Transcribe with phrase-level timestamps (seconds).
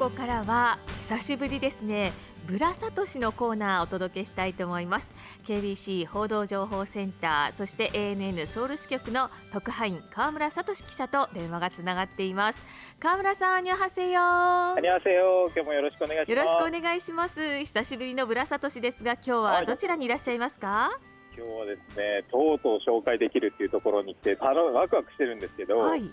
[0.00, 2.14] こからは久しぶりですね。
[2.46, 5.12] ブラサトシのコーナーをお届けしたいと思います。
[5.44, 12.62] KBC 報道情報センターそして ANN ソウル支局の特派員川村聡記者と電話がつながっています。
[12.98, 16.30] 川村さんアニョハセヨアニョハセヨ今日もよろしくお願いします。
[16.30, 17.58] よろしくお願いします。
[17.58, 20.98] 久しぶりのブラサトシですが今日はどちらにいらっしゃいますか、は
[21.34, 26.10] い、今日はですねとうとう紹介できるっていうところに来てワクワクしてるんですけど、はい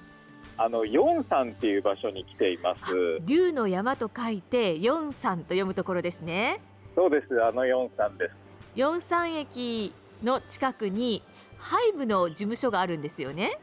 [0.58, 2.84] あの四山っていう場所に来ています。
[3.26, 6.60] 竜の山と書いて四山と読むところですね。
[6.96, 7.44] そうです。
[7.44, 8.34] あの四山です。
[8.76, 11.22] 四山駅の近くに
[11.58, 13.58] ハイブの事務所があるんですよね。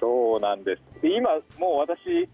[0.00, 1.02] そうなんです。
[1.02, 2.28] で今もう私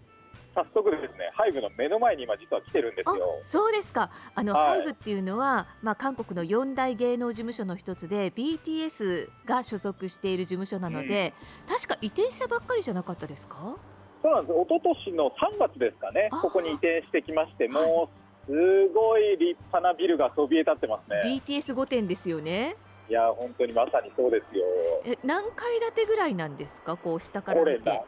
[0.55, 3.39] 早速ですね、ハイブの目の前に今実は来てるんですよ。
[3.41, 4.11] そうですか。
[4.35, 11.33] あの、はい、ハイブっていうのは、まあ韓国の四大芸能事務所の一つで、BTS が所属している事務所なので、
[11.67, 13.77] うん、確か移転したばっかりじゃなかったですか？
[14.23, 14.57] そうなんです。
[14.57, 18.09] 一昨年の3月ですかね、ここに移転してきまして、も
[18.47, 21.41] うすごい立派なビルがそびえ立ってますね。
[21.45, 22.75] BTS 御殿ですよね。
[23.09, 24.63] いや本当にまさにそうですよ。
[25.05, 28.01] え何階建てぐらいなんですか、こう下から見て。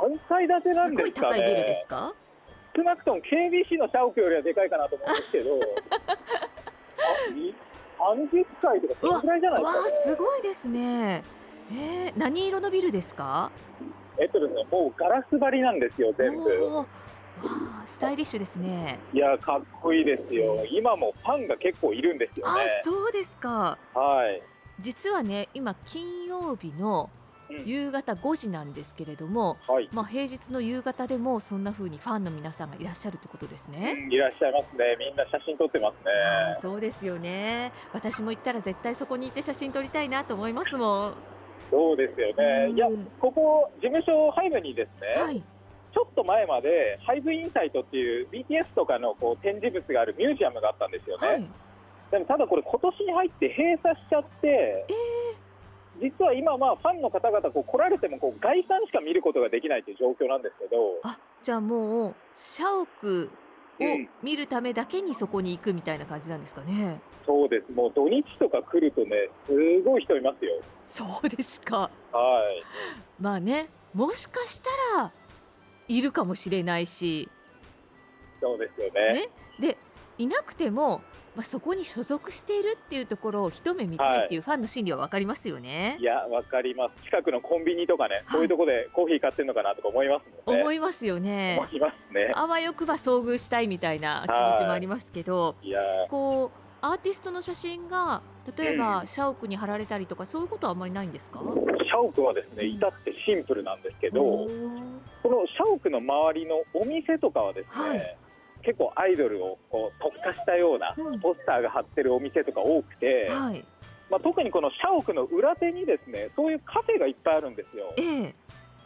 [0.00, 2.14] 何階建てなんですか、ね、すごい高いビルですか？
[2.74, 5.50] 少なくとも KBC の社屋よりはでかいかなと思うんですけど。
[7.98, 11.22] 三十階とかそのぐらいじゃないですか、ね、わすごいですね。
[11.70, 13.50] えー、何色のビルですか？
[14.22, 16.44] えっとですね、もうガラス張りなんですよ、全部。
[17.86, 19.00] スタイリッシュですね。
[19.12, 20.64] いや、かっこいいですよ。
[20.70, 22.62] 今もファンが結構いるんですよね。
[22.62, 23.76] あ、そうですか。
[23.92, 24.40] はい。
[24.78, 27.10] 実はね、今金曜日の
[27.66, 34.96] 夕方5時なんですけれども、うんはい、まあ平日の夕方でもそんな風にファンの皆さんがいらっしゃるということですね、うん、いらっしゃいますね。
[34.98, 36.12] みんな写真撮ってますね。
[36.62, 37.72] そうですよね。
[37.92, 41.31] 私も行ったら絶対そこに行って写真撮りたいなと思いますもん。
[41.72, 42.86] そうですよね、いや、
[43.18, 51.26] ここ、事務所ハイブにですね、はい、ちょっと前まで、ハイブインサイトっていう BTS とかのこう展示物があるミュージアムがあったんですよね。
[51.26, 51.48] はい、
[52.10, 60.76] でもただこれ、今年に入って閉鎖しちゃって、えー、実は今、まあ、ファンの方々こう来られてもこう外観しか見ることができないという状況なんですけど。
[61.04, 62.86] あじゃあもう社屋を
[64.22, 67.00] 見るためだけにそこに行くみたいな感じなんですかね。
[67.26, 67.72] そうです。
[67.72, 70.52] もう土日とか来るとね、すごい人いますよ。
[70.84, 71.90] そうですか。
[72.12, 72.64] はい。
[73.20, 75.12] まあね、もしかしたら
[75.88, 77.28] いるかもしれないし。
[78.40, 79.12] そうですよね。
[79.12, 79.28] ね
[79.60, 79.78] で、
[80.18, 81.02] いなくても
[81.34, 85.92] まあ、そこに所属しているっていうところを一目見たいっていうファンの心理は分かりますよね。
[85.94, 87.04] はい、いや、分かります。
[87.04, 90.62] 近くのコンビニとかね、はい、そういうところでコーヒー買ってるのかなとか思いますもんね。
[90.62, 91.56] 思いますよね。
[91.58, 92.32] 思いますね。
[92.34, 95.80] あわよくば遭遇したいみたいな気持ちもありますけど、いや
[96.10, 98.20] こうアーティストの写真が
[98.56, 101.38] 例えば社屋に貼られたりとか、そういうことはあんまりないんですか？
[101.38, 104.48] 社屋はですね至ってシンプルなんですけど、こ
[105.24, 108.16] の社屋の周りのお店とかはですね、はい
[108.64, 113.64] 結構アイドルをこう特化したようなポスターが貼ってるお店とか多くて、うんはい、
[114.08, 117.92] まあ、特にこの社屋の裏手にですねそういうカフェがいっぱいあるんですよ。
[117.98, 118.34] ええ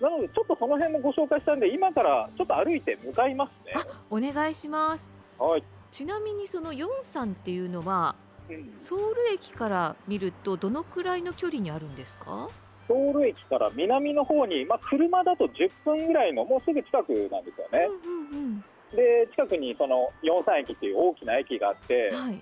[0.00, 3.74] なのでちょっとその辺もご紹介したんで今からちょっと歩いて向かいますね。
[4.08, 5.10] お願いします。
[5.38, 5.64] はい。
[5.96, 8.16] ちなみにその四山っていうのは、
[8.50, 12.50] うん、ソウル駅から見るとどのくらいの距離にあるんですか？
[12.86, 17.88] ソウル駅から南の方にまあ車だと10分ぐらいのもうすぐ近くなんですよね。
[18.30, 18.64] うんうんうん
[18.94, 22.40] で近くにその四山駅っていう大きな駅があって、はい、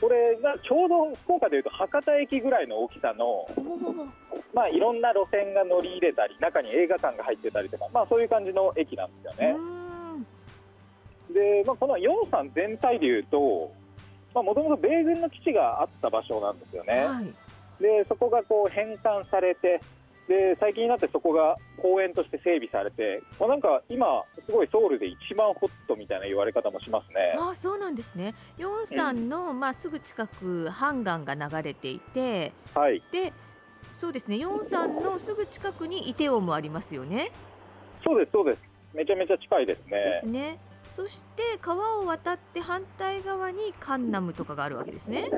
[0.00, 3.44] これがちょうど福岡でいうと博多駅ぐらいの大きさの、
[4.54, 9.83] まあ、いろんな路線が乗り入れたり中に映画館が入ってたりとか、まあ、そういう感じの駅なんですよね。
[11.34, 17.04] で、まあ、この四山全体でいうともともと米軍の基地があった場所なんですよね。
[17.04, 17.24] はい、
[17.82, 19.80] でそこがこう返還されて
[20.26, 27.34] で最近になってそこが公園として整備されて、まあ、なんか今、すごいソウルで一番ホットみたいな言われ方もしますね。
[27.38, 33.32] あそうなんですね、ヨンさんの、まあ、すぐ近く、ハンガンが流れていて、はい、で
[33.92, 37.30] そうですね、ヨンさんのすぐ近くにイテウォンもありますよね。
[38.02, 38.58] そうです、そうです、
[38.94, 39.90] めちゃめちゃ近いですね。
[39.90, 40.58] ですね。
[40.84, 45.30] そして川を渡って反対側にカンナムとかがあるわけですね。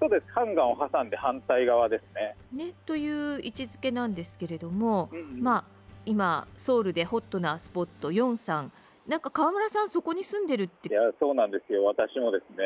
[0.00, 2.36] そうです、ハンガンを挟んで反対側ですね。
[2.66, 5.64] ねという位置づけなんですけれども、うんうん、まあ、
[6.06, 8.72] 今、ソウルでホットなスポット、ヨンさん、
[9.08, 10.88] なんか川村さん、そこに住んでるって。
[10.88, 12.64] いやそうなんですよ、私もですね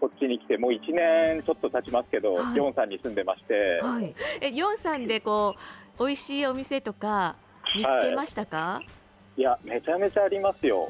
[0.00, 5.54] こっちに来て、もう1年ちょっと経ちますけど、はい、ヨンさんに住んでまして、はい、えヨンさんでこ
[5.98, 7.36] う美味しいお店とか
[7.76, 8.82] 見つけましたか、は
[9.36, 10.88] い、いや、めちゃめちゃありますよ。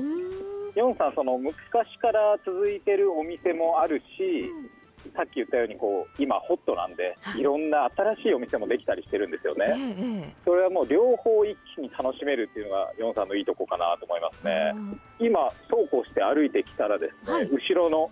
[0.74, 4.70] ヨンさん、その昔から続いてるお店もあるし、うん。
[5.14, 14.72] さっき言ったようにこう今ホットなんで、い、ろんな新しいお店もできたりしてるんですよね、ええ、それはもう両方一気に楽しめるっていうのがヨンさんのいいとこかなと思いますね。
[15.20, 18.10] 今そうこうして歩いてきたらですね、はい、後ろの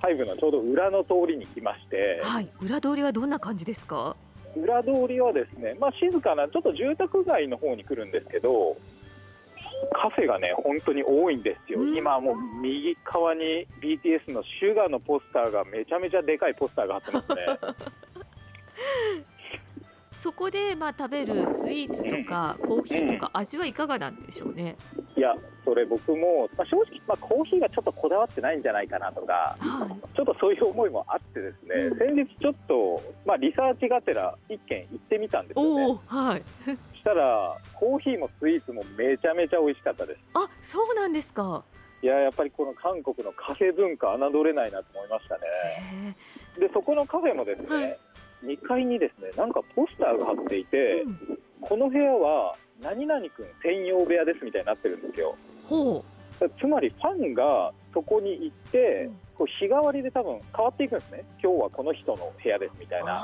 [0.00, 4.16] ハイブのちょうど裏の通りに来まして、はい、裏通りはどんな感じですか？
[4.56, 8.78] 裏通りはですね、まあ、静かなちょっと住宅街の方に来るんですけど
[9.92, 17.46] カフェがね本当に多いんですよ、うん、今もう右側に BTS の「シュガーのポスターがめちゃめちゃでかいポスターが貼ってますね。
[20.14, 24.76] そこでまあ食べるスイーツとかコーヒーとか味はいかがなんでしょうね、
[25.16, 25.34] いや
[25.64, 36.00] それ僕も、まあ、正直、まあ、コーヒーがちょっとこだわってないんじゃないかなとか、はい、ちょっとそういう思いもあってですね、うん、先日ちょっと、まあ、リサーチがてら一軒行ってみたんですよね。
[36.06, 36.42] はい。
[37.02, 40.20] したらコーヒーもスイーツもめちゃめちゃ美味しかったです。
[40.34, 41.64] あそうなんですか。
[42.02, 46.16] いややっぱりこの韓国のカフェ文化侮れないなと思いましたね。
[46.58, 47.98] でそこのカフェもですね、はい、
[48.44, 55.36] 2階にですねなんかポスターが貼っていて、うん、この部屋は何々君専用部屋ですみたいになってるんですよ
[55.68, 56.04] ほ
[56.40, 56.50] う。
[56.60, 61.24] つまりファンがそこに行って、うん、こう日替わりで多分変わっていくんですね。
[61.42, 63.20] 今日はこの人の部屋ですみたいな。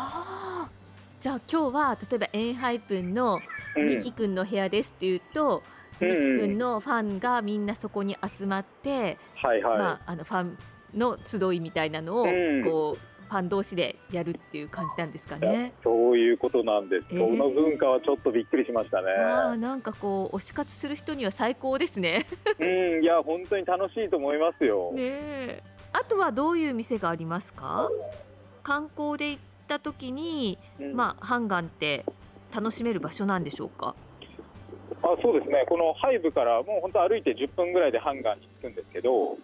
[1.20, 3.40] じゃあ今日は例えばエンハイプンの
[3.76, 5.62] ミキ君の部屋ですっていうと、
[6.00, 10.58] うん、ミキ君のファンがみんなそこに集まって、はいはい、まあ、あのファン
[10.94, 12.26] の集いみたいなのを
[12.64, 15.72] こう、ファン同士でやるっていう感じなんですかね。
[15.84, 17.06] そういうことなんです。
[17.10, 19.12] えー、その文化はちょっとびっくりしましたね。
[19.12, 22.26] あなんかこう推し活する人には最高ですね。
[22.58, 22.64] う
[23.00, 24.92] ん、いや本当に楽しいと思いますよ。
[24.94, 27.90] ねあとはどういう店がありますか？
[28.62, 32.04] 観光で行った時に、うん、まあハンガンって
[32.54, 33.94] 楽しめる場所なんでしょうか？
[35.02, 35.64] あそうですね。
[35.68, 39.36] このハイブからもう本当歩いて10分ぐらいでハンガンに着くんですけど、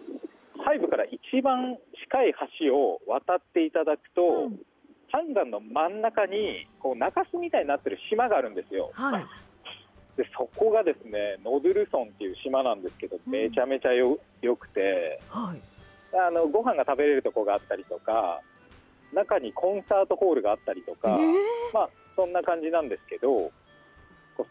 [0.65, 2.35] ハイブから一番近い
[2.67, 4.59] 橋を渡っていただくと、うん、
[5.11, 8.91] ハンガンの真ん中にこう中州みたいになってる島があるんですよ。
[8.93, 9.25] はい、
[10.17, 15.61] でそこがですねノドゥルソンっていう島なんですけど、めちゃめちゃよよくて、はい、
[16.13, 18.41] あのご飯が食べれるとこがあったりとか
[19.13, 21.33] 中にコンサートホールがあったりとか、えー、
[21.73, 23.51] まあそんな感じなんですけど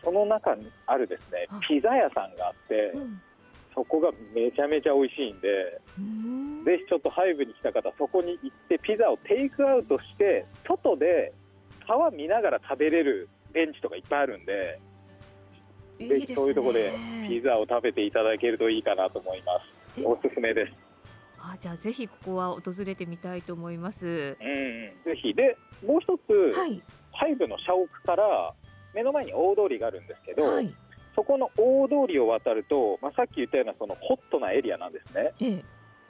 [0.03, 3.21] その中にあるですねピザ屋さんがあって、うん、
[3.75, 5.81] そこがめちゃめちゃ美味しいんで、
[6.65, 11.33] ぜひちょっとハイブに来た方、そこに行ってピザをテイクアウトして、外で
[11.87, 14.81] 川見ながら食べれるベンチとかいっぱいあるんで、
[15.99, 16.95] いいぜひそういうところで
[17.29, 19.53] ピザを食べていただけるといいかなと思いま
[19.97, 20.05] す。
[20.05, 20.73] おすすめです。
[21.39, 24.07] あじゃあぜひここは訪れてみたいと思います。
[24.07, 24.35] うん、
[25.05, 25.35] ぜひ。
[25.35, 25.57] で
[25.87, 26.83] もう一つ、はい、
[27.13, 28.55] ハイブの社屋から
[28.95, 30.75] 目の前に大通りがあるんですけど、はい、
[31.15, 35.33] そこの大通りを渡ると、まあ、さっき言ったようなそのホットなエリアなんですね。
[35.41, 35.63] え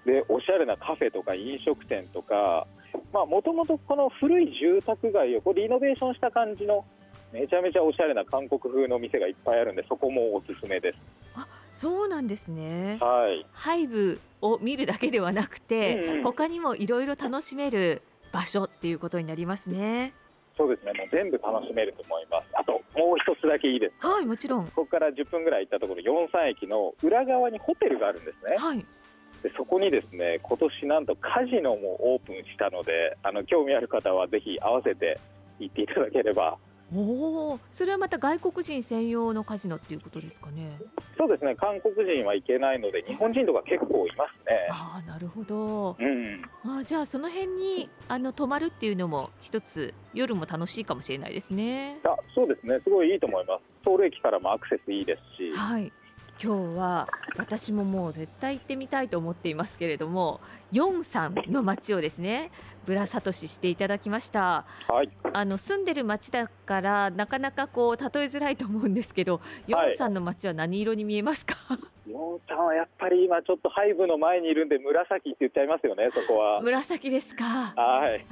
[0.07, 2.67] え、でおしゃれなカフェとか飲食店とか
[3.13, 6.85] もともとこの古い住宅街をこうリノベーションした感じの
[7.33, 10.99] めちゃめちゃおしゃれな韓国風の店がいっぱいあるんでそこもおすすめです。
[11.35, 12.99] あそうなんですね。
[13.01, 13.45] はい。
[13.53, 20.13] ハイブを見るだけではなくて、うんうん、他にもいろいろ楽しめる場所っていうことになりますね。
[20.57, 20.93] そうですね。
[20.95, 22.47] もう全部楽しめると思います。
[22.55, 24.07] あともう一つだけいいです。
[24.07, 24.67] はいもちろん。
[24.67, 28.57] ここから10分ぐらい行ったところ四三駅の裏側にホテルがあるんですね。
[28.57, 28.87] はい。
[29.43, 35.21] でそこにですね今年なんとカジノもオープンしたのであの興味ある方はぜひ合わせて
[35.61, 36.57] 行っていただければ
[36.95, 40.79] おお、それはまた外国人専用のカジノっていうことですかね？
[41.19, 44.69] そうですね、韓国人は行けないので、日本人とか結構いますね。
[44.71, 45.97] ああ、なるほど。
[45.99, 46.43] うん。
[46.65, 51.99] あじゃあ、その辺に、あの、泊まるっていうのも、一つ、夜も楽しいかもしれないですね。
[52.05, 53.63] あ、そうですね、すごいいいと思います。
[53.85, 55.53] ソウル駅からもアクセスいいですし。
[55.53, 55.93] はい。
[56.43, 60.41] 今日は私ももう絶対行ってみたいと思っていますけれども
[60.73, 62.51] ヨンさんの街をですね
[62.87, 76.61] ブラサトシしていただきました、はい、あの住んでる街だからなかなかこう例えづらいと思うんですけどヨンさんの街は何色に見えますか、はい、ヨンさんはやっぱり今ちょっとハイブの前にいるんで紫って言っちゃいますよねそこは。
[76.61, 77.45] 紫ですか。
[77.77, 78.27] はい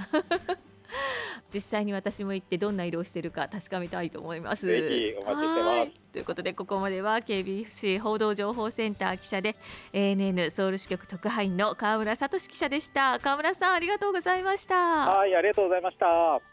[1.53, 4.67] 実際に私も行ってどんな色をしているか確かめたいと思います。
[4.67, 6.01] ぜひお待ちしてます。
[6.13, 9.57] ということでここまでは KBC 報道情報センター記者で
[9.93, 13.19] ANN ソウル支局特派員の川村聡記者でした。
[13.21, 14.75] 川村さんありがとうございました。
[14.75, 16.52] はいありがとうございました。